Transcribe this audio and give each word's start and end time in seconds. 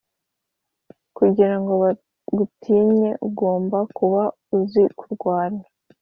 kugira 1.17 1.55
ngo 1.59 1.73
bagutinye 1.83 3.11
ugomba 3.27 3.77
kuba 3.97 4.23
uzikurwana 4.57 5.63